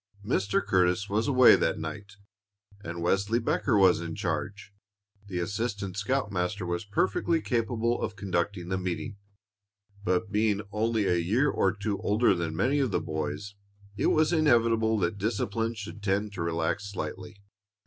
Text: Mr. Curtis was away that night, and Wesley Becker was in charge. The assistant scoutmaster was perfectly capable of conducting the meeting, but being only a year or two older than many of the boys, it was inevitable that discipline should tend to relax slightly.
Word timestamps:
Mr. 0.25 0.65
Curtis 0.65 1.07
was 1.09 1.27
away 1.27 1.55
that 1.55 1.77
night, 1.77 2.13
and 2.83 3.03
Wesley 3.03 3.37
Becker 3.37 3.77
was 3.77 4.01
in 4.01 4.15
charge. 4.15 4.73
The 5.27 5.37
assistant 5.37 5.95
scoutmaster 5.95 6.65
was 6.65 6.85
perfectly 6.85 7.39
capable 7.39 8.01
of 8.01 8.15
conducting 8.15 8.69
the 8.69 8.79
meeting, 8.79 9.17
but 10.03 10.31
being 10.31 10.61
only 10.71 11.05
a 11.05 11.17
year 11.17 11.51
or 11.51 11.71
two 11.71 11.99
older 11.99 12.33
than 12.33 12.55
many 12.55 12.79
of 12.79 12.89
the 12.89 12.99
boys, 12.99 13.53
it 13.95 14.07
was 14.07 14.33
inevitable 14.33 14.97
that 14.97 15.19
discipline 15.19 15.75
should 15.75 16.01
tend 16.01 16.33
to 16.33 16.41
relax 16.41 16.89
slightly. 16.89 17.37